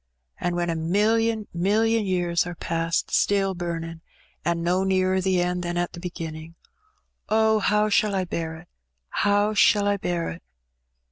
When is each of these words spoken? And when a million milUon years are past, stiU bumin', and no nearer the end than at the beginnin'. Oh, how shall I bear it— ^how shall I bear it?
And 0.39 0.55
when 0.55 0.71
a 0.71 0.75
million 0.75 1.45
milUon 1.55 2.07
years 2.07 2.47
are 2.47 2.55
past, 2.55 3.09
stiU 3.09 3.55
bumin', 3.55 4.01
and 4.43 4.63
no 4.63 4.83
nearer 4.83 5.21
the 5.21 5.43
end 5.43 5.61
than 5.61 5.77
at 5.77 5.93
the 5.93 5.99
beginnin'. 5.99 6.55
Oh, 7.29 7.59
how 7.59 7.87
shall 7.87 8.15
I 8.15 8.25
bear 8.25 8.55
it— 8.55 8.67
^how 9.19 9.55
shall 9.55 9.87
I 9.87 9.97
bear 9.97 10.29
it? 10.31 10.41